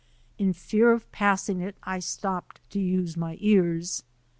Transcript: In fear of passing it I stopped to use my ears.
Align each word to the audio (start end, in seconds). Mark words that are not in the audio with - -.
In 0.39 0.51
fear 0.51 0.91
of 0.91 1.11
passing 1.11 1.61
it 1.61 1.75
I 1.83 1.99
stopped 1.99 2.59
to 2.71 2.79
use 2.79 3.15
my 3.15 3.37
ears. 3.39 4.01